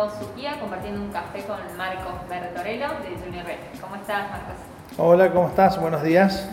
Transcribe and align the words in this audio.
Marcos 0.00 0.18
Suquía 0.18 0.58
compartiendo 0.58 1.02
un 1.02 1.12
café 1.12 1.44
con 1.44 1.58
Marcos 1.76 2.12
Bertorello 2.26 2.86
de 3.02 3.22
Junior 3.22 3.44
B. 3.44 3.58
¿Cómo 3.82 3.96
estás, 3.96 4.30
Marcos? 4.30 4.54
Hola, 4.96 5.30
¿cómo 5.30 5.48
estás? 5.48 5.78
Buenos 5.78 6.02
días. 6.02 6.48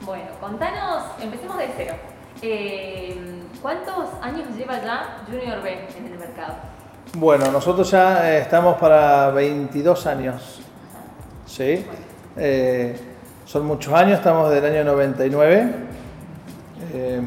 Bueno, 0.00 0.24
contanos, 0.40 1.04
empecemos 1.20 1.56
de 1.58 1.68
cero. 1.76 1.94
Eh, 2.42 3.42
¿Cuántos 3.62 4.08
años 4.20 4.48
lleva 4.56 4.82
ya 4.82 5.22
Junior 5.26 5.62
B 5.62 5.88
en 5.96 6.06
el 6.06 6.18
mercado? 6.18 6.54
Bueno, 7.16 7.48
nosotros 7.52 7.88
ya 7.92 8.28
eh, 8.28 8.40
estamos 8.40 8.76
para 8.78 9.30
22 9.30 10.06
años. 10.08 10.60
¿Sí? 11.46 11.86
Eh, 12.36 12.98
son 13.44 13.66
muchos 13.66 13.94
años, 13.94 14.18
estamos 14.18 14.50
del 14.50 14.64
año 14.64 14.82
99. 14.82 15.74
Eh, 16.92 17.22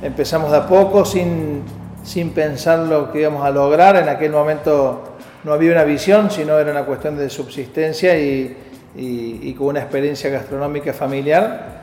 empezamos 0.00 0.50
de 0.50 0.56
a 0.56 0.66
poco 0.66 1.04
sin, 1.04 1.62
sin 2.02 2.30
pensar 2.30 2.80
lo 2.80 3.10
que 3.12 3.20
íbamos 3.20 3.44
a 3.44 3.50
lograr. 3.50 3.96
En 3.96 4.08
aquel 4.08 4.32
momento 4.32 5.02
no 5.44 5.52
había 5.52 5.72
una 5.72 5.84
visión, 5.84 6.30
sino 6.30 6.58
era 6.58 6.70
una 6.70 6.84
cuestión 6.84 7.16
de 7.16 7.28
subsistencia 7.30 8.18
y, 8.18 8.56
y- 8.96 9.40
y 9.42 9.54
con 9.54 9.68
una 9.68 9.80
experiencia 9.80 10.30
gastronómica 10.30 10.92
familiar. 10.92 11.78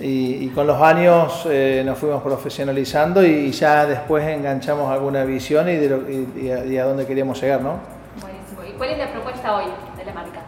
Y, 0.00 0.44
y 0.44 0.48
con 0.54 0.66
los 0.66 0.80
años 0.80 1.44
eh, 1.50 1.82
nos 1.84 1.98
fuimos 1.98 2.22
profesionalizando 2.22 3.24
y 3.24 3.50
ya 3.50 3.84
después 3.84 4.24
enganchamos 4.28 4.92
alguna 4.92 5.24
visión 5.24 5.68
y, 5.68 5.74
de 5.74 5.88
lo- 5.88 6.80
a, 6.80 6.84
a 6.84 6.86
dónde 6.86 7.04
queríamos 7.04 7.40
llegar, 7.40 7.60
¿no? 7.62 7.74
Buenísimo. 8.20 8.62
¿Y 8.64 8.78
cuál 8.78 8.90
es 8.90 8.98
la 8.98 9.10
propuesta 9.10 9.56
hoy 9.56 9.64
de 9.96 10.04
la 10.04 10.12
marca? 10.12 10.40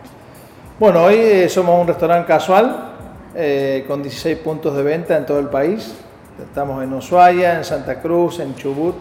Bueno, 0.78 1.02
hoy 1.02 1.14
eh, 1.16 1.48
somos 1.48 1.80
un 1.80 1.86
restaurante 1.88 2.28
casual 2.28 2.90
eh, 3.34 3.84
con 3.88 4.02
16 4.02 4.38
puntos 4.38 4.76
de 4.76 4.82
venta 4.84 5.16
en 5.16 5.26
todo 5.26 5.40
el 5.40 5.48
país. 5.48 5.94
Estamos 6.42 6.82
en 6.82 6.92
Ushuaia, 6.92 7.58
en 7.58 7.64
Santa 7.64 8.00
Cruz, 8.00 8.40
en 8.40 8.54
Chubut, 8.54 8.96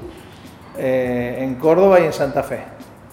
eh, 0.78 1.38
en 1.40 1.56
Córdoba 1.56 2.00
y 2.00 2.06
en 2.06 2.14
Santa 2.14 2.44
Fe. 2.44 2.60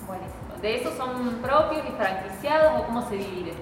Buenísimo. 0.06 0.60
¿De 0.60 0.76
esos 0.76 0.94
son 0.94 1.38
propios 1.42 1.82
y 1.88 1.92
franquiciados 1.96 2.80
o 2.80 2.86
cómo 2.86 3.08
se 3.08 3.16
divide? 3.16 3.52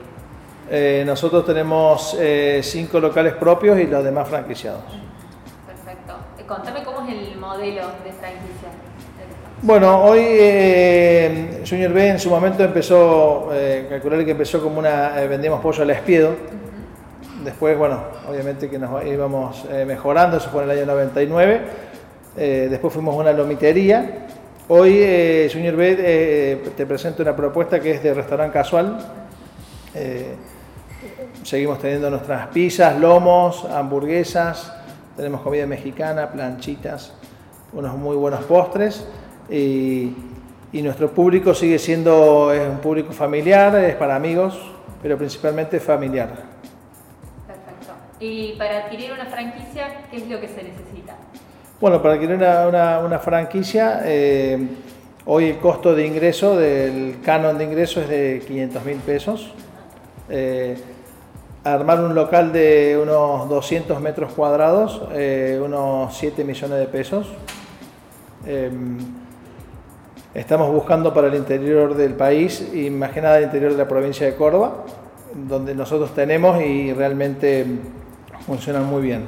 Eh, 0.71 1.05
nosotros 1.07 1.45
tenemos 1.45 2.17
eh, 2.19 2.61
cinco 2.63 2.99
locales 2.99 3.35
propios 3.35 3.79
y 3.79 3.87
los 3.87 4.03
demás 4.03 4.29
franquiciados. 4.29 4.83
Perfecto. 5.67 6.15
Contame 6.49 6.83
cómo 6.83 7.07
es 7.07 7.15
el 7.15 7.37
modelo 7.37 7.83
de 8.05 8.13
franquicia. 8.13 8.69
Bueno, 9.63 10.05
hoy 10.05 10.21
Junior 11.69 11.93
B 11.93 12.09
en 12.09 12.19
su 12.19 12.29
momento 12.29 12.63
empezó, 12.65 13.49
calcular 13.89 14.25
que 14.25 14.33
empezó 14.33 14.63
como 14.63 14.79
una, 14.79 15.13
vendíamos 15.27 15.61
pollo 15.61 15.83
al 15.83 15.91
espiedo. 15.91 16.35
Después, 17.45 17.77
bueno, 17.77 18.01
obviamente 18.27 18.71
que 18.71 18.79
nos 18.79 19.05
íbamos 19.05 19.67
eh, 19.71 19.85
mejorando, 19.85 20.39
eso 20.39 20.49
fue 20.49 20.65
en 20.65 20.71
el 20.71 20.79
año 20.79 20.87
99. 20.87 21.61
Eh, 22.39 22.69
después 22.71 22.91
fuimos 22.91 23.15
a 23.15 23.19
una 23.19 23.33
lomitería. 23.35 24.27
Hoy 24.69 24.95
eh, 24.97 25.51
Junior 25.53 25.77
B 25.77 26.73
te 26.75 26.87
presento 26.87 27.23
una 27.23 27.37
propuesta 27.37 27.79
que 27.81 27.91
es 27.91 28.03
de 28.03 28.15
restaurante 28.15 28.55
casual. 28.55 28.99
Seguimos 31.43 31.79
teniendo 31.81 32.09
nuestras 32.09 32.47
pizzas, 32.47 32.99
lomos, 32.99 33.67
hamburguesas, 33.67 34.73
tenemos 35.15 35.43
comida 35.43 35.67
mexicana, 35.67 36.33
planchitas, 36.33 37.13
unos 37.75 37.95
muy 37.95 38.17
buenos 38.17 38.43
postres 38.45 39.07
y, 39.51 40.15
nuestro 40.73 41.11
público 41.11 41.55
sigue 41.55 41.79
siendo 41.79 42.49
un 42.49 42.79
público 42.79 43.13
familiar, 43.13 43.77
es 43.77 43.95
para 43.95 44.17
amigos, 44.17 44.59
pero 45.03 45.17
principalmente 45.17 45.79
familiar. 45.79 46.54
Y 48.21 48.53
para 48.53 48.85
adquirir 48.85 49.13
una 49.13 49.27
franquicia, 49.27 50.07
¿qué 50.11 50.19
es 50.19 50.29
lo 50.29 50.41
que 50.41 50.49
se 50.49 50.63
necesita? 50.63 51.17
Bueno, 51.81 52.01
para 52.01 52.15
adquirir 52.15 52.37
una, 52.37 53.19
franquicia, 53.19 54.01
eh, 54.05 54.67
hoy 55.27 55.51
el 55.51 55.59
costo 55.59 55.95
de 55.95 56.07
ingreso 56.07 56.57
del 56.57 57.21
canon 57.23 57.59
de 57.59 57.65
ingreso 57.65 58.01
es 58.01 58.09
de 58.09 58.43
500 58.47 58.85
mil 58.85 58.97
pesos. 58.99 59.53
Eh, 60.29 60.77
armar 61.65 62.01
un 62.01 62.15
local 62.15 62.53
de 62.53 62.99
unos 63.03 63.49
200 63.49 64.01
metros 64.01 64.33
cuadrados, 64.35 65.03
eh, 65.13 65.61
unos 65.65 66.15
7 66.15 66.45
millones 66.45 66.79
de 66.79 66.87
pesos. 66.87 67.27
Eh, 68.47 68.71
estamos 70.35 70.71
buscando 70.71 71.15
para 71.15 71.29
el 71.29 71.35
interior 71.35 71.95
del 71.95 72.15
país 72.15 72.71
y 72.75 72.91
más 72.91 73.13
que 73.13 73.23
nada 73.23 73.39
el 73.39 73.45
interior 73.45 73.73
de 73.73 73.79
la 73.79 73.89
provincia 73.89 74.27
de 74.27 74.35
Córdoba, 74.35 74.85
donde 75.33 75.75
nosotros 75.75 76.15
tenemos 76.15 76.61
y 76.63 76.93
realmente 76.93 77.65
funcionan 78.47 78.85
muy 78.85 79.03
bien. 79.03 79.27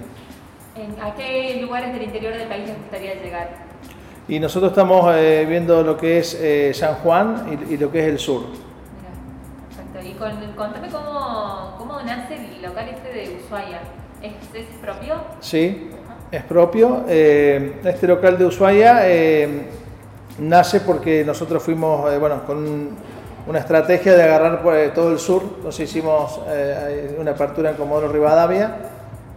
¿En 0.76 1.00
¿A 1.02 1.14
qué 1.14 1.58
lugares 1.62 1.92
del 1.92 2.02
interior 2.02 2.34
del 2.34 2.48
país 2.48 2.66
les 2.68 2.76
gustaría 2.78 3.14
llegar? 3.14 3.48
Y 4.28 4.40
nosotros 4.40 4.72
estamos 4.72 5.14
eh, 5.16 5.46
viendo 5.48 5.82
lo 5.82 5.96
que 5.96 6.18
es 6.18 6.34
eh, 6.40 6.72
San 6.74 6.96
Juan 6.96 7.58
y, 7.70 7.74
y 7.74 7.76
lo 7.76 7.90
que 7.90 8.00
es 8.00 8.06
el 8.06 8.18
sur. 8.18 8.42
Mira, 8.42 9.86
perfecto. 9.92 10.08
Y 10.08 10.12
con- 10.18 10.52
contame 10.54 10.88
cómo, 10.88 11.76
cómo 11.78 12.02
nace 12.02 12.34
el 12.34 12.62
local 12.62 12.88
este 12.88 13.08
de 13.12 13.36
Ushuaia. 13.36 13.80
¿Es, 14.22 14.32
es 14.54 14.66
propio? 14.82 15.14
Sí, 15.40 15.90
es 16.32 16.42
propio. 16.42 17.04
Eh, 17.08 17.80
este 17.84 18.06
local 18.08 18.36
de 18.36 18.46
Ushuaia 18.46 18.98
eh, 19.08 19.68
nace 20.40 20.80
porque 20.80 21.24
nosotros 21.24 21.62
fuimos, 21.62 22.12
eh, 22.12 22.18
bueno, 22.18 22.44
con 22.44 22.56
un- 22.58 22.96
una 23.46 23.60
estrategia 23.60 24.14
de 24.14 24.24
agarrar 24.24 24.60
por, 24.60 24.74
eh, 24.74 24.88
todo 24.88 25.12
el 25.12 25.20
sur. 25.20 25.42
Entonces 25.58 25.88
hicimos 25.88 26.40
eh, 26.48 27.16
una 27.20 27.30
apertura 27.30 27.70
en 27.70 27.76
Comodoro 27.76 28.08
Rivadavia, 28.12 28.76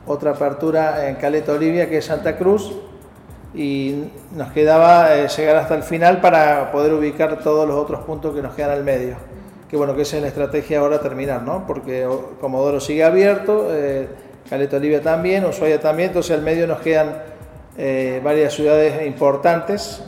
otra 0.10 0.32
apertura 0.32 1.08
en 1.08 1.16
Caleta 1.18 1.52
Olivia, 1.54 1.88
que 1.88 2.00
es 2.00 2.06
Santa 2.06 2.36
Cruz, 2.36 2.74
y 3.54 4.06
nos 4.36 4.52
quedaba 4.52 5.16
eh, 5.16 5.28
llegar 5.28 5.56
hasta 5.58 5.76
el 5.76 5.84
final 5.84 6.20
para 6.20 6.72
poder 6.72 6.94
ubicar 6.94 7.38
todos 7.44 7.68
los 7.68 7.78
otros 7.78 8.04
puntos 8.06 8.34
que 8.34 8.42
nos 8.42 8.56
quedan 8.56 8.72
al 8.72 8.84
medio. 8.84 9.18
Que 9.70 9.78
bueno, 9.78 9.96
que 9.96 10.02
esa 10.02 10.16
es 10.16 10.24
la 10.24 10.30
estrategia 10.30 10.80
ahora 10.80 11.00
terminar, 11.00 11.44
¿no? 11.44 11.68
Porque 11.68 12.08
Comodoro 12.42 12.80
sigue 12.80 13.04
abierto, 13.04 13.68
eh, 13.70 14.08
Caleta 14.50 14.78
Olivia 14.78 15.00
también, 15.00 15.46
Ushuaia 15.46 15.80
también, 15.80 16.10
entonces 16.10 16.36
al 16.36 16.42
medio 16.42 16.66
nos 16.66 16.80
quedan 16.80 17.22
eh, 17.78 18.20
varias 18.24 18.56
ciudades 18.56 19.06
importantes, 19.06 20.02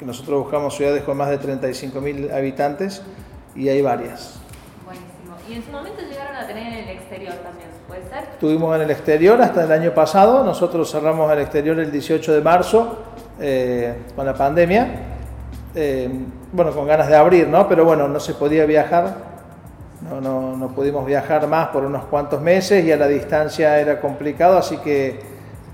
que 0.00 0.04
nosotros 0.04 0.42
buscamos 0.42 0.74
ciudades 0.74 1.04
con 1.04 1.16
más 1.16 1.30
de 1.30 1.38
35.000 1.38 2.32
habitantes 2.32 3.02
y 3.54 3.68
hay 3.68 3.82
varias. 3.82 4.40
Buenísimo. 4.84 5.36
Y 5.48 5.54
en 5.54 5.64
su 5.64 5.70
momento 5.70 6.02
llegaron 6.02 6.23
exterior 7.04 7.34
también, 7.34 7.68
¿puede 7.86 8.02
ser? 8.08 8.24
Estuvimos 8.32 8.74
en 8.76 8.82
el 8.82 8.90
exterior 8.90 9.40
hasta 9.40 9.64
el 9.64 9.72
año 9.72 9.92
pasado, 9.92 10.42
nosotros 10.42 10.90
cerramos 10.90 11.30
el 11.32 11.40
exterior 11.40 11.78
el 11.78 11.92
18 11.92 12.32
de 12.32 12.40
marzo 12.40 12.98
eh, 13.40 13.94
con 14.16 14.24
la 14.24 14.34
pandemia, 14.34 14.88
eh, 15.74 16.08
bueno, 16.52 16.72
con 16.72 16.86
ganas 16.86 17.08
de 17.08 17.16
abrir, 17.16 17.48
¿no? 17.48 17.68
Pero 17.68 17.84
bueno, 17.84 18.08
no 18.08 18.18
se 18.20 18.34
podía 18.34 18.64
viajar, 18.64 19.14
no, 20.08 20.20
no, 20.20 20.56
no 20.56 20.68
pudimos 20.68 21.04
viajar 21.04 21.46
más 21.46 21.68
por 21.68 21.84
unos 21.84 22.04
cuantos 22.06 22.40
meses 22.40 22.84
y 22.84 22.92
a 22.92 22.96
la 22.96 23.06
distancia 23.06 23.78
era 23.78 24.00
complicado, 24.00 24.56
así 24.56 24.78
que 24.78 25.20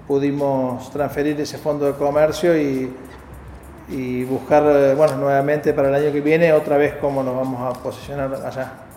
pudimos 0.09 0.91
transferir 0.91 1.41
ese 1.41 1.59
fondo 1.59 1.87
de 1.87 1.93
comercio 1.93 2.59
y, 2.59 2.93
y 3.89 4.25
buscar, 4.25 4.65
eh, 4.67 4.95
bueno, 4.97 5.17
nuevamente 5.17 5.73
para 5.73 5.89
el 5.89 5.95
año 5.95 6.13
que 6.13 6.21
viene 6.21 6.53
otra 6.53 6.77
vez 6.77 6.95
cómo 7.01 7.23
nos 7.23 7.37
vamos 7.37 7.77
a 7.77 7.81
posicionar 7.81 8.35
allá. 8.35 8.90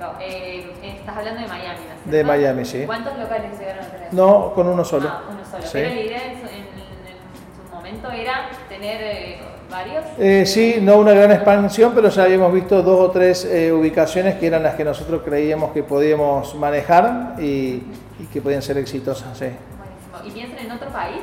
Perfecto. 0.00 0.16
Eh, 0.20 0.66
estás 0.98 1.16
hablando 1.16 1.40
de 1.42 1.46
Miami, 1.48 1.78
¿no 2.06 2.10
De? 2.12 2.24
Miami, 2.24 2.64
sí. 2.64 2.82
¿Cuántos 2.86 3.18
locales 3.18 3.58
llegaron 3.58 3.84
a 3.84 3.88
tener? 3.88 4.14
No, 4.14 4.52
con 4.54 4.66
uno 4.68 4.84
solo. 4.84 5.08
Ah, 5.10 5.22
uno 5.30 5.40
solo. 5.48 5.62
Sí. 5.62 5.70
Pero 5.74 5.88
la 5.94 6.00
idea 6.00 6.24
en 6.32 6.40
su, 6.40 6.46
en- 6.46 6.54
en 6.54 7.68
su 7.68 7.74
momento 7.74 8.10
era 8.10 8.48
tener 8.68 9.00
eh, 9.02 9.38
varios. 9.70 10.04
Eh, 10.18 10.46
sí, 10.46 10.78
no 10.80 10.96
una 10.96 11.12
gran 11.12 11.30
expansión, 11.32 11.92
pero 11.94 12.08
ya 12.08 12.22
habíamos 12.24 12.52
visto 12.52 12.82
dos 12.82 12.98
o 13.00 13.10
tres 13.10 13.44
eh, 13.44 13.72
ubicaciones 13.72 14.36
que 14.36 14.46
eran 14.46 14.62
las 14.62 14.74
que 14.74 14.84
nosotros 14.84 15.22
creíamos 15.24 15.72
que 15.72 15.82
podíamos 15.82 16.54
manejar 16.54 17.34
y, 17.38 17.82
y 18.18 18.26
que 18.32 18.40
podían 18.40 18.62
ser 18.62 18.78
exitosas. 18.78 19.36
sí. 19.36 19.46
Buenísimo. 19.46 20.26
¿Y 20.26 20.30
piensan 20.30 20.66
en 20.66 20.72
otro 20.72 20.88
país? 20.88 21.20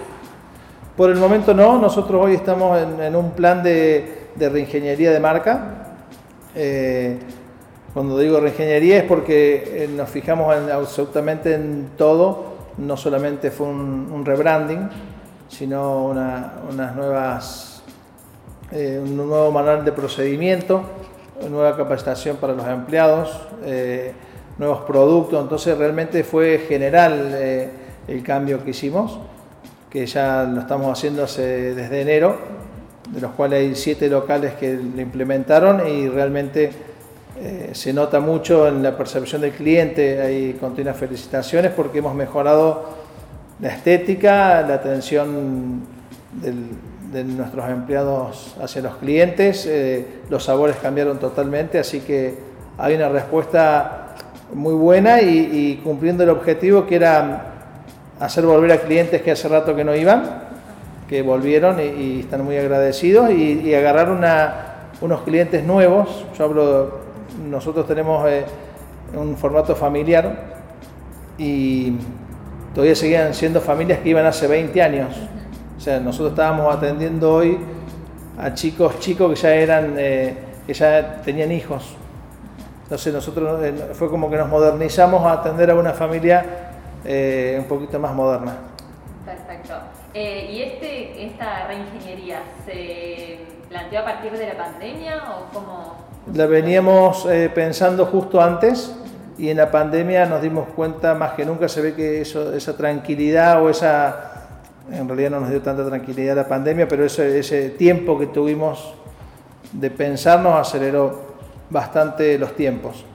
Por 0.96 1.10
el 1.12 1.18
momento 1.18 1.54
no, 1.54 1.78
nosotros 1.80 2.24
hoy 2.26 2.34
estamos 2.36 2.80
en, 2.82 3.02
en 3.02 3.16
un 3.16 3.32
plan 3.32 3.62
de, 3.64 4.30
de 4.36 4.50
reingeniería 4.50 5.12
de 5.12 5.20
marca. 5.20 5.74
Eh, 6.56 7.20
cuando 7.94 8.18
digo 8.20 8.40
reingeniería 8.40 8.98
es 8.98 9.04
porque 9.04 9.84
eh, 9.84 9.90
nos 9.96 10.10
fijamos 10.10 10.56
en- 10.56 10.72
absolutamente 10.72 11.54
en 11.56 11.90
todo, 11.98 12.58
no 12.78 12.96
solamente 12.98 13.50
fue 13.52 13.68
un, 13.68 14.24
rebranding, 14.26 14.90
sino 15.50 16.06
una- 16.06 16.54
unas 16.72 16.96
nuevas, 16.96 17.82
eh, 18.72 19.00
un 19.02 19.16
nuevo 19.18 19.52
manual 19.52 19.84
de 19.86 19.92
procedimiento, 19.92 20.84
nueva 21.50 21.76
capacitación 21.78 22.38
para 22.38 22.54
los 22.54 22.68
empleados, 22.68 23.40
eh, 23.64 24.12
nuevos 24.58 24.82
productos, 24.82 25.42
entonces 25.42 25.78
realmente 25.78 26.24
fue 26.24 26.66
general 26.68 27.32
eh, 27.36 27.70
el 28.08 28.24
cambio 28.24 28.64
que 28.64 28.72
hicimos, 28.72 29.20
que 29.90 30.06
ya 30.06 30.44
lo 30.44 30.60
estamos 30.62 30.92
haciendo 30.92 31.22
desde 31.22 32.02
enero, 32.02 32.38
de 33.10 33.22
los 33.22 33.32
cuales 33.32 33.60
hay 33.60 33.76
siete 33.76 34.10
locales 34.10 34.54
que 34.56 34.74
lo 34.76 35.02
implementaron 35.02 35.88
y 35.88 36.10
realmente 36.10 36.72
eh, 37.40 37.70
se 37.74 37.94
nota 37.94 38.20
mucho 38.20 38.68
en 38.68 38.82
la 38.82 38.98
percepción 38.98 39.42
del 39.42 39.52
cliente, 39.52 40.22
hay 40.22 40.54
continuas 40.54 40.98
felicitaciones 40.98 41.72
porque 41.72 42.00
hemos 42.00 42.16
mejorado 42.16 42.86
la 43.60 43.70
estética, 43.70 44.62
la 44.62 44.76
atención 44.76 45.82
de 47.12 47.24
nuestros 47.24 47.70
empleados 47.70 48.56
hacia 48.62 48.82
los 48.82 48.96
clientes, 48.98 49.66
eh, 49.66 50.06
los 50.30 50.44
sabores 50.44 50.78
cambiaron 50.78 51.20
totalmente, 51.20 51.80
así 51.80 52.02
que 52.02 52.36
hay 52.78 52.96
una 52.96 53.10
respuesta 53.10 54.16
muy 54.54 54.74
buena 54.74 55.22
y, 55.22 55.80
cumpliendo 55.84 56.24
el 56.24 56.30
objetivo 56.30 56.86
que 56.86 56.96
era 56.96 57.54
hacer 58.20 58.46
volver 58.46 58.72
a 58.72 58.78
clientes 58.78 59.22
que 59.22 59.32
hace 59.32 59.48
rato 59.48 59.76
que 59.76 59.84
no 59.84 59.96
iban, 59.96 60.24
que 61.08 61.22
volvieron 61.22 61.80
y, 61.80 62.22
están 62.22 62.44
muy 62.44 62.58
agradecidos 62.58 63.32
y, 63.32 63.74
agarrar 63.74 64.10
unos 65.02 65.22
clientes 65.22 65.64
nuevos. 65.64 66.26
Yo 66.38 66.44
hablo, 66.44 67.07
nosotros 67.38 67.88
tenemos 67.88 68.28
eh, 68.28 68.46
un 69.14 69.38
formato 69.38 69.76
familiar 69.76 70.58
y 71.38 71.94
todavía 72.74 72.96
seguían 72.96 73.34
siendo 73.34 73.62
familias 73.62 74.00
que 74.00 74.10
iban 74.10 74.26
hace 74.26 74.48
20 74.48 74.82
años. 74.82 75.16
O 75.78 75.80
sea, 75.80 76.00
nosotros 76.00 76.32
estábamos 76.32 76.74
atendiendo 76.76 77.34
hoy 77.34 77.58
a 78.40 78.54
chicos, 78.54 79.00
chicos 79.00 79.30
que 79.30 79.36
ya 79.36 79.54
eran, 79.54 79.96
eh, 79.98 80.36
que 80.66 80.74
ya 80.74 81.22
tenían 81.24 81.52
hijos. 81.52 81.96
Entonces 82.84 83.14
nosotros 83.14 83.64
eh, 83.64 83.74
fue 83.94 84.10
como 84.10 84.30
que 84.30 84.38
nos 84.38 84.50
modernizamos 84.50 85.24
a 85.26 85.34
atender 85.34 85.70
a 85.72 85.76
una 85.76 85.94
familia 85.94 86.64
un 87.06 87.64
poquito 87.70 87.98
más 88.00 88.14
moderna. 88.14 88.58
Perfecto. 89.24 89.76
¿Y 90.14 90.62
este, 90.62 91.26
esta 91.26 91.68
reingeniería 91.68 92.42
se 92.66 93.40
planteó 93.70 94.02
a 94.02 94.04
partir 94.04 94.34
de 94.34 94.48
la 94.48 94.58
pandemia 94.58 95.24
o 95.32 95.54
cómo? 95.54 96.07
La 96.34 96.46
veníamos 96.46 97.28
pensando 97.56 98.06
justo 98.06 98.42
antes 98.42 98.94
y 99.38 99.50
en 99.50 99.58
la 99.58 99.72
pandemia 99.72 100.26
nos 100.26 100.42
dimos 100.42 100.68
cuenta 100.76 101.14
más 101.14 101.34
que 101.34 101.46
nunca 101.46 101.68
se 101.68 101.82
ve 101.82 101.94
que 101.94 102.22
eso, 102.22 102.54
esa 102.54 102.76
tranquilidad 102.76 103.64
o 103.64 103.70
esa 103.70 104.38
en 104.92 105.08
realidad 105.08 105.32
no 105.32 105.40
nos 105.42 105.50
dio 105.50 105.62
tanta 105.62 105.86
tranquilidad 105.86 106.36
la 106.36 106.48
pandemia, 106.48 106.88
pero 106.88 107.06
ese, 107.06 107.38
ese 107.38 107.70
tiempo 107.72 108.18
que 108.18 108.28
tuvimos 108.28 108.94
de 109.72 109.92
pensar 109.92 110.40
nos 110.40 110.56
aceleró 110.56 111.36
bastante 111.70 112.38
los 112.40 112.56
tiempos. 112.56 113.06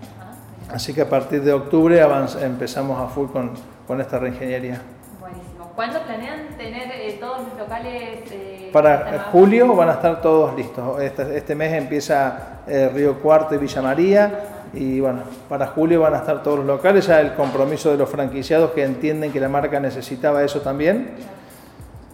Así 0.70 0.92
que 0.94 1.02
a 1.02 1.08
partir 1.08 1.42
de 1.42 1.52
octubre 1.52 2.00
empezamos 2.42 3.00
a 3.00 3.08
full 3.08 3.28
con, 3.28 3.52
con, 3.86 4.00
esta 4.00 4.18
reingeniería. 4.18 4.80
¿Cuándo 5.74 6.00
planean 6.02 6.48
tener 6.58 6.90
eh, 6.92 7.16
todos 7.18 7.48
los 7.48 7.58
locales? 7.58 8.20
Eh, 8.30 8.68
Para 8.72 9.28
julio 9.32 9.74
van 9.74 9.88
a 9.88 9.92
estar 9.92 10.20
todos 10.20 10.54
listos. 10.54 11.00
Este, 11.00 11.38
este 11.38 11.54
mes 11.54 11.72
empieza 11.72 12.60
eh, 12.66 12.90
Río 12.92 13.18
Cuarto 13.20 13.54
y 13.54 13.58
Villa 13.58 13.80
María. 13.80 14.40
Y 14.74 15.00
bueno, 15.00 15.20
para 15.48 15.68
julio 15.68 16.02
van 16.02 16.14
a 16.14 16.18
estar 16.18 16.42
todos 16.42 16.58
los 16.58 16.66
locales. 16.66 17.06
Ya 17.06 17.20
el 17.20 17.32
compromiso 17.34 17.90
de 17.90 17.96
los 17.96 18.08
franquiciados 18.08 18.72
que 18.72 18.84
entienden 18.84 19.32
que 19.32 19.40
la 19.40 19.48
marca 19.48 19.80
necesitaba 19.80 20.42
eso 20.44 20.60
también. 20.60 21.12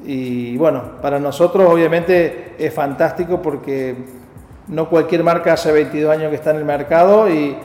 Y 0.04 0.56
bueno, 0.56 0.93
para 1.02 1.19
nosotros 1.19 1.69
obviamente 1.69 2.54
es 2.58 2.72
fantástico 2.72 3.43
porque 3.43 3.96
no 4.69 4.88
cualquier 4.88 5.25
marca 5.25 5.54
hace 5.54 5.72
22 5.72 6.12
años 6.12 6.31
que 6.31 6.37
está 6.37 6.50
en 6.50 6.58
el 6.58 6.64
mercado 6.64 7.28
y, 7.28 7.56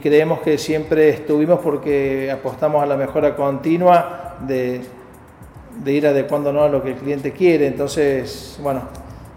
creemos 0.00 0.40
que 0.42 0.58
siempre 0.58 1.08
estuvimos 1.08 1.58
porque 1.58 2.30
apostamos 2.30 2.84
a 2.84 2.86
la 2.86 2.96
mejora 2.96 3.34
continua 3.34 4.36
de, 4.46 4.80
ir 5.86 6.06
adecuándonos 6.06 6.64
a 6.64 6.68
lo 6.68 6.82
que 6.82 6.90
el 6.90 6.96
cliente 6.96 7.32
quiere. 7.32 7.66
Entonces, 7.66 8.58
bueno, 8.62 8.82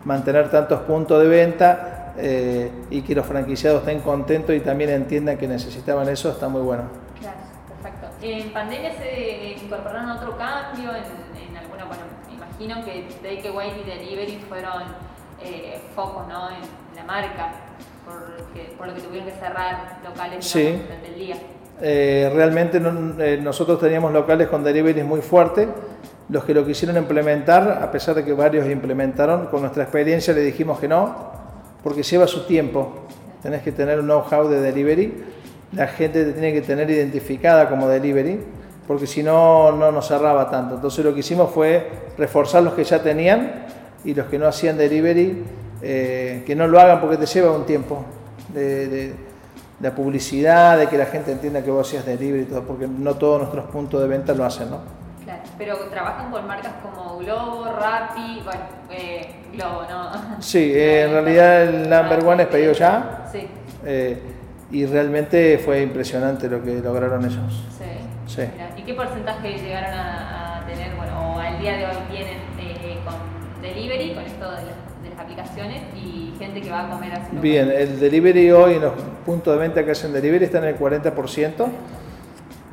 mantener 0.04 0.50
tantos 0.50 0.82
puntos 0.82 1.22
de 1.22 1.28
venta 1.28 2.14
eh, 2.18 2.72
y 2.90 3.02
que 3.02 3.16
los 3.16 3.26
franquiciados 3.26 3.82
estén 3.82 4.00
contentos 4.02 4.56
y 4.56 4.60
también 4.60 4.90
entiendan 4.92 5.38
que 5.38 5.48
necesitaban 5.48 6.08
eso 6.10 6.30
está 6.30 6.48
muy 6.48 6.62
bueno. 6.62 6.84
Claro, 7.20 7.38
perfecto. 7.82 8.08
¿En 8.22 8.52
pandemia 8.52 8.94
se 8.96 9.58
incorporaron 9.64 10.12
otro 10.12 10.38
cambio 10.38 10.92
en 10.96 11.26
imagino 12.58 12.86
que 12.86 13.08
Takeaway 13.22 13.82
y 13.82 13.90
Delivery 13.90 14.38
fueron 14.48 14.84
eh, 15.44 15.80
focos 15.96 16.28
¿no? 16.28 16.50
en 16.50 16.96
la 16.96 17.04
marca, 17.04 17.52
por 18.78 18.88
lo 18.88 18.94
que 18.94 19.02
tuvieron 19.02 19.28
que 19.28 19.36
cerrar 19.36 20.00
locales 20.04 20.54
durante 20.54 21.08
el 21.08 21.16
día. 21.16 21.36
Eh, 21.82 22.32
realmente 22.34 22.82
eh, 23.20 23.40
nosotros 23.42 23.80
teníamos 23.82 24.14
locales 24.14 24.48
con 24.48 24.64
delivery 24.64 25.04
muy 25.04 25.22
fuertes. 25.22 25.68
Los 26.30 26.44
que 26.44 26.54
lo 26.54 26.66
quisieron 26.66 26.98
implementar, 26.98 27.80
a 27.84 27.92
pesar 27.92 28.16
de 28.16 28.24
que 28.26 28.34
varios 28.34 28.68
implementaron, 28.68 29.48
con 29.48 29.62
nuestra 29.62 29.84
experiencia 29.84 30.34
le 30.34 30.42
dijimos 30.42 30.80
que 30.80 30.88
no, 30.88 31.16
porque 31.84 32.04
lleva 32.04 32.28
su 32.28 32.46
tiempo. 32.46 33.06
Tenés 33.44 33.62
que 33.62 33.72
tener 33.72 34.00
un 34.00 34.06
know-how 34.06 34.48
de 34.48 34.60
delivery. 34.60 35.24
La 35.74 35.88
gente 35.88 36.26
te 36.26 36.32
tiene 36.34 36.54
que 36.54 36.62
tener 36.62 36.90
identificada 36.90 37.70
como 37.70 37.88
delivery 37.88 38.40
porque 38.88 39.08
si 39.08 39.24
no, 39.24 39.72
no 39.72 39.92
nos 39.92 40.08
cerraba 40.08 40.50
tanto. 40.50 40.76
Entonces 40.76 41.04
lo 41.04 41.14
que 41.14 41.22
hicimos 41.22 41.52
fue 41.52 41.90
reforzar 42.18 42.64
los 42.64 42.74
que 42.74 42.84
ya 42.84 43.02
tenían 43.02 43.66
y 44.04 44.14
los 44.14 44.28
que 44.28 44.38
no 44.38 44.48
hacían 44.48 44.78
delivery, 44.78 45.44
eh, 45.82 46.44
que 46.46 46.56
no 46.56 46.68
lo 46.68 46.80
hagan 46.80 47.02
porque 47.02 47.18
te 47.18 47.26
lleva 47.26 47.52
un 47.52 47.66
tiempo 47.66 48.06
de, 48.54 49.14
de, 49.80 49.92
publicidad, 49.92 50.78
de 50.78 50.88
que 50.88 50.98
la 50.98 51.08
gente 51.08 51.32
entienda 51.32 51.64
que 51.64 51.72
vos 51.72 51.88
hacías 51.88 52.06
delivery 52.06 52.44
y 52.44 52.46
todo, 52.46 52.62
porque 52.64 52.88
no 52.88 53.16
todos 53.16 53.40
nuestros 53.40 53.66
puntos 53.66 54.02
de 54.02 54.08
venta 54.08 54.34
lo 54.34 54.46
hacen, 54.46 54.70
¿no? 54.70 54.80
Claro, 55.26 55.42
pero 55.58 55.78
trabajan 55.90 56.32
con 56.32 56.48
marcas 56.48 56.74
como 56.82 57.18
Globo, 57.18 57.66
Rappi, 57.66 58.42
bueno, 58.44 58.62
eh, 58.92 59.36
Globo, 59.54 59.84
¿no? 59.90 60.42
Sí, 60.42 60.72
eh, 60.74 61.04
en 61.04 61.12
realidad 61.12 61.64
el 61.64 61.90
number 61.90 62.24
one 62.24 62.44
es 62.44 62.50
pedido 62.50 62.74
ya. 62.74 63.28
Sí. 63.32 63.48
y 64.72 64.86
realmente 64.86 65.60
fue 65.60 65.82
impresionante 65.82 66.48
lo 66.48 66.64
que 66.64 66.80
lograron 66.80 67.26
ellos. 67.26 67.66
Sí. 68.28 68.42
¿Y 68.76 68.82
qué 68.82 68.94
porcentaje 68.94 69.58
llegaron 69.58 69.94
a, 69.94 70.64
tener, 70.68 70.96
bueno, 70.96 71.36
o 71.36 71.40
al 71.40 71.60
día 71.60 71.78
de 71.78 71.86
hoy 71.86 71.96
tienen 72.10 72.38
eh, 72.60 72.98
con 73.06 73.62
delivery, 73.62 74.14
con 74.14 74.24
esto 74.24 74.52
de 74.52 74.58
las, 74.58 74.86
aplicaciones 75.18 75.82
y 75.96 76.34
gente 76.38 76.60
que 76.60 76.70
va 76.70 76.88
a 76.88 76.90
comer 76.90 77.14
a 77.14 77.30
su 77.30 77.38
Bien, 77.38 77.72
el 77.72 78.00
delivery 78.00 78.52
hoy 78.52 78.74
en 78.74 78.82
los 78.82 78.94
puntos 79.26 79.54
de 79.54 79.60
venta 79.60 79.86
que 79.86 79.92
hacen 79.92 80.12
delivery 80.12 80.44
están 80.44 80.64
en 80.66 80.72
el 80.72 80.78
40%, 80.78 81.66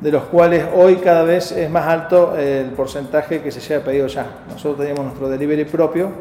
de 0.03 0.11
los 0.11 0.23
cuales 0.23 0.65
hoy 0.75 0.97
cada 0.97 1.23
vez 1.23 1.53
es 1.53 1.69
más 1.69 1.87
alto 1.87 2.37
el 2.37 2.71
porcentaje 2.71 3.41
que 3.41 3.51
se 3.51 3.61
lleva 3.61 3.85
pedido 3.85 4.07
ya. 4.07 4.25
Nosotros 4.49 4.79
teníamos 4.79 5.05
nuestro 5.05 5.29
delivery 5.29 5.63
propio 5.63 6.11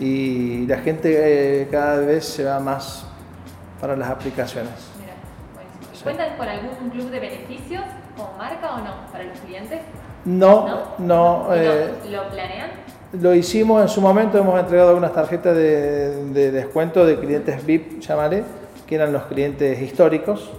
y 0.00 0.66
la 0.66 0.78
gente 0.78 1.60
eh, 1.60 1.68
cada 1.70 1.98
vez 1.98 2.24
se 2.24 2.44
va 2.44 2.58
más 2.58 3.04
para 3.78 3.96
las 3.96 4.08
aplicaciones. 4.08 4.72
Mira, 4.98 5.12
¿Cuentan 6.02 6.38
con 6.38 6.48
algún 6.48 6.88
club 6.88 7.10
de 7.10 7.20
beneficios 7.20 7.84
como 8.16 8.32
marca 8.38 8.76
o 8.76 8.78
no 8.78 9.12
para 9.12 9.24
los 9.24 9.38
clientes? 9.40 9.80
No, 10.24 10.94
no. 10.96 11.54
Eh, 11.54 11.90
¿Lo 12.10 12.30
planean? 12.30 12.70
Lo 13.20 13.34
hicimos 13.34 13.82
en 13.82 13.88
su 13.88 14.00
momento, 14.00 14.38
hemos 14.38 14.58
entregado 14.58 14.88
algunas 14.88 15.12
tarjetas 15.12 15.54
de, 15.54 16.50
descuento 16.50 17.04
de 17.04 17.18
clientes 17.18 17.66
VIP, 17.66 18.00
llámale, 18.00 18.42
que 18.86 18.94
eran 18.94 19.12
los 19.12 19.24
clientes 19.24 19.82
históricos, 19.82 20.50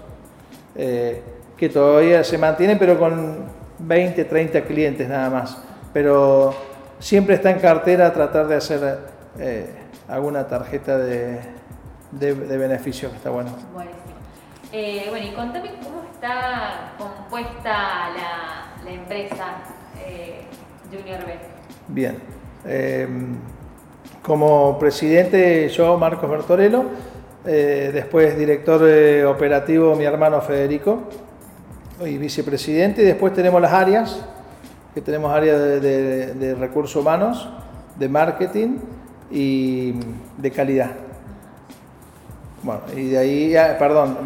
eh, 0.75 1.23
que 1.57 1.69
todavía 1.69 2.23
se 2.23 2.37
mantienen, 2.37 2.77
pero 2.77 2.97
con 2.97 3.45
20, 3.79 4.25
30 4.25 4.61
clientes 4.61 5.07
nada 5.07 5.29
más. 5.29 5.57
Pero 5.93 6.53
siempre 6.99 7.35
está 7.35 7.51
en 7.51 7.59
cartera 7.59 8.11
tratar 8.13 8.47
de 8.47 8.55
hacer 8.55 8.99
eh, 9.39 9.67
alguna 10.07 10.47
tarjeta 10.47 10.97
de, 10.97 11.39
de, 12.11 12.33
beneficio, 12.57 13.09
que 13.09 13.17
está 13.17 13.29
bueno. 13.29 13.51
Buenísimo. 13.73 15.09
bueno, 15.09 15.27
y 15.27 15.31
contame 15.33 15.71
cómo 15.83 16.03
está 16.11 16.93
compuesta 16.97 18.09
la, 18.15 18.91
empresa 18.91 19.45
eh, 20.05 20.41
Junior 20.91 21.25
B? 21.25 21.33
Bien. 21.87 22.17
Eh, 22.65 23.07
como 24.21 24.77
presidente, 24.79 25.67
yo, 25.69 25.97
Marcos 25.97 26.29
Bertorello, 26.29 26.85
eh, 27.45 27.91
después 27.93 28.37
director 28.37 28.81
operativo, 29.27 29.95
mi 29.95 30.05
hermano 30.05 30.41
Federico, 30.41 31.09
y 32.05 32.17
vicepresidente, 32.17 33.01
y 33.01 33.05
después 33.05 33.33
tenemos 33.33 33.61
las 33.61 33.73
áreas, 33.73 34.19
que 34.93 35.01
tenemos 35.01 35.31
áreas 35.33 35.59
de 35.81 36.55
recursos 36.59 36.95
humanos, 36.95 37.49
de 37.97 38.09
marketing 38.09 38.77
y 39.31 39.93
de 40.37 40.51
calidad. 40.51 40.91
Bueno, 42.63 42.81
y 42.95 43.09
de 43.09 43.17
ahí, 43.17 43.53
perdón, 43.77 44.19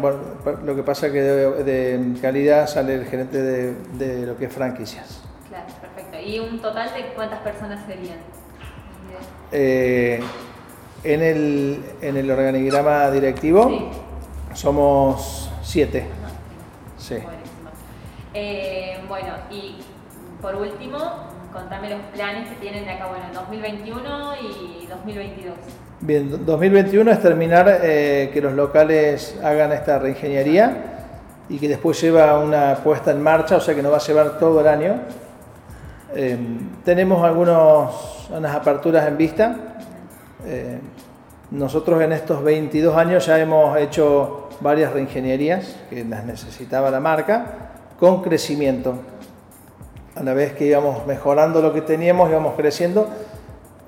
lo 0.64 0.76
que 0.76 0.82
pasa 0.84 1.08
es 1.08 1.12
que 1.12 1.22
de, 1.22 2.18
calidad 2.22 2.68
sale 2.68 2.94
el 2.94 3.04
gerente 3.06 3.42
de, 3.42 4.26
lo 4.26 4.36
que 4.36 4.44
es 4.44 4.52
franquicias. 4.52 5.22
Claro, 5.48 5.66
perfecto. 5.80 6.18
¿Y 6.24 6.38
un 6.38 6.60
total 6.60 6.88
de 6.94 7.14
cuántas 7.14 7.40
personas 7.40 7.84
serían? 7.86 8.18
Eh, 9.50 10.20
en, 11.02 11.22
el, 11.22 11.82
en 12.00 12.16
el 12.16 12.30
organigrama 12.30 13.10
directivo 13.10 13.90
somos 14.54 15.50
siete. 15.62 16.06
sí. 16.96 17.16
Eh, 18.40 19.00
bueno, 19.08 19.30
y 19.50 19.74
por 20.40 20.54
último, 20.54 20.98
contame 21.52 21.90
los 21.90 22.00
planes 22.14 22.48
que 22.48 22.54
tienen 22.56 22.84
de 22.84 22.92
acá, 22.92 23.08
bueno, 23.08 23.24
en 23.26 23.34
2021 23.34 24.34
y 24.36 24.86
2022. 24.86 25.54
Bien, 26.00 26.46
2021 26.46 27.10
es 27.10 27.20
terminar 27.20 27.80
eh, 27.82 28.30
que 28.32 28.40
los 28.40 28.52
locales 28.52 29.36
hagan 29.42 29.72
esta 29.72 29.98
reingeniería 29.98 31.06
y 31.48 31.58
que 31.58 31.66
después 31.66 32.00
lleva 32.00 32.38
una 32.38 32.76
puesta 32.76 33.10
en 33.10 33.20
marcha, 33.20 33.56
o 33.56 33.60
sea 33.60 33.74
que 33.74 33.82
nos 33.82 33.90
va 33.90 33.96
a 33.96 34.06
llevar 34.06 34.38
todo 34.38 34.60
el 34.60 34.68
año. 34.68 35.00
Eh, 36.14 36.38
tenemos 36.84 37.24
algunos, 37.24 38.28
unas 38.30 38.54
aperturas 38.54 39.08
en 39.08 39.16
vista. 39.16 39.56
Eh, 40.46 40.78
nosotros 41.50 42.00
en 42.02 42.12
estos 42.12 42.44
22 42.44 42.96
años 42.96 43.26
ya 43.26 43.36
hemos 43.40 43.76
hecho 43.78 44.50
varias 44.60 44.92
reingenierías 44.92 45.74
que 45.90 46.04
las 46.04 46.24
necesitaba 46.24 46.88
la 46.88 47.00
marca 47.00 47.68
con 47.98 48.22
crecimiento. 48.22 48.94
A 50.14 50.22
la 50.22 50.34
vez 50.34 50.52
que 50.52 50.66
íbamos 50.66 51.06
mejorando 51.06 51.60
lo 51.60 51.72
que 51.72 51.80
teníamos, 51.80 52.30
íbamos 52.30 52.54
creciendo 52.54 53.08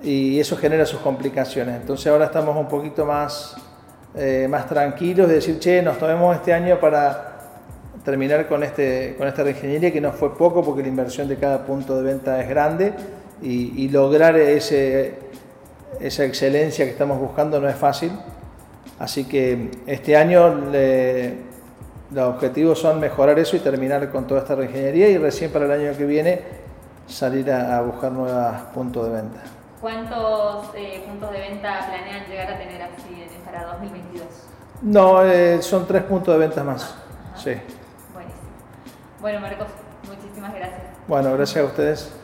y 0.02 0.38
eso 0.38 0.56
genera 0.56 0.86
sus 0.86 1.00
complicaciones. 1.00 1.80
Entonces 1.80 2.06
ahora 2.06 2.26
estamos 2.26 2.56
un 2.56 2.68
poquito 2.68 3.04
más, 3.04 3.56
eh, 4.14 4.46
más 4.48 4.68
tranquilos 4.68 5.28
de 5.28 5.34
decir, 5.34 5.58
che, 5.58 5.82
nos 5.82 5.98
tomemos 5.98 6.34
este 6.36 6.52
año 6.52 6.78
para 6.78 7.30
terminar 8.04 8.48
con, 8.48 8.62
este, 8.62 9.14
con 9.18 9.28
esta 9.28 9.42
reingeniería 9.42 9.92
que 9.92 10.00
no 10.00 10.12
fue 10.12 10.36
poco 10.36 10.64
porque 10.64 10.82
la 10.82 10.88
inversión 10.88 11.28
de 11.28 11.36
cada 11.36 11.66
punto 11.66 11.96
de 11.96 12.02
venta 12.02 12.40
es 12.40 12.48
grande 12.48 12.94
y, 13.42 13.88
lograr 13.88 14.36
ese, 14.36 15.14
esa 15.98 16.24
excelencia 16.24 16.84
que 16.84 16.90
estamos 16.90 17.18
buscando 17.18 17.60
no 17.60 17.68
es 17.68 17.76
fácil. 17.76 18.12
Así 18.98 19.24
que 19.24 19.70
este 19.86 20.16
año 20.16 20.70
los 22.12 22.34
objetivos 22.34 22.78
son 22.78 23.00
mejorar 23.00 23.38
eso 23.38 23.56
y 23.56 23.60
terminar 23.60 24.10
con 24.10 24.26
toda 24.26 24.40
esta 24.40 24.54
reingeniería 24.54 25.08
y 25.08 25.18
recién 25.18 25.52
para 25.52 25.66
el 25.66 25.70
año 25.70 25.96
que 25.96 26.04
viene 26.04 26.42
salir 27.06 27.50
a, 27.50 27.78
a 27.78 27.82
buscar 27.82 28.12
nuevos 28.12 28.60
puntos 28.74 29.06
de 29.06 29.12
venta. 29.12 29.40
¿Cuántos 29.80 30.66
eh, 30.74 31.04
puntos 31.06 31.30
de 31.32 31.38
venta 31.38 31.86
planean 31.88 32.26
llegar 32.28 32.52
a 32.52 32.58
tener 32.58 32.82
así 32.82 33.26
para 33.44 33.64
2022? 33.64 34.26
No, 34.82 35.24
eh, 35.24 35.62
son 35.62 35.86
tres 35.86 36.02
puntos 36.02 36.34
de 36.34 36.40
venta 36.40 36.62
más. 36.62 36.82
Ajá. 36.82 37.36
Sí. 37.36 37.52
Buenísimo. 38.12 38.40
Bueno, 39.20 39.40
Marcos, 39.40 39.68
muchísimas 40.06 40.54
gracias. 40.54 40.82
Bueno, 41.08 41.32
gracias 41.32 41.64
a 41.64 41.66
ustedes. 41.66 42.19